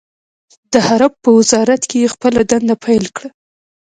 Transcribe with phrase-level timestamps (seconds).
[0.71, 3.29] د حرب په وزارت کې يې خپله دنده پیل کړه.